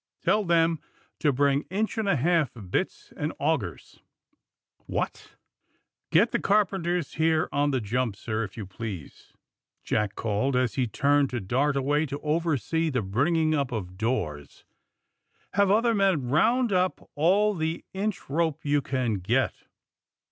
Tell 0.23 0.43
them 0.43 0.79
to 1.19 1.31
bring 1.31 1.65
inch 1.69 1.95
and 1.95 2.09
a 2.09 2.15
half 2.15 2.49
bits 2.71 3.13
and 3.15 3.31
augers. 3.39 3.99
130 4.87 5.13
THE 6.09 6.17
SUBMAEINE 6.17 6.21
BOYS 6.25 6.27
^^Get 6.29 6.31
the 6.31 6.39
carpenters 6.39 7.13
here 7.13 7.47
on 7.51 7.69
the 7.69 7.81
jump, 7.81 8.15
sir, 8.15 8.43
if 8.43 8.57
yon 8.57 8.65
please!" 8.65 9.31
Jack 9.83 10.15
called, 10.15 10.55
as 10.55 10.73
he 10.73 10.87
tnrned 10.87 11.29
to 11.29 11.39
dart 11.39 11.75
away 11.77 12.07
to 12.07 12.19
oversee 12.21 12.89
the 12.89 13.03
bringing 13.03 13.51
np 13.51 13.77
of 13.77 13.95
doors. 13.99 14.65
'^ 15.33 15.33
Have 15.53 15.69
other 15.69 15.93
men 15.93 16.21
ronnd 16.31 16.69
np 16.71 17.07
all 17.13 17.53
the 17.53 17.85
inch 17.93 18.27
rope 18.27 18.61
yon 18.65 18.81
can 18.81 19.13
get." 19.19 19.53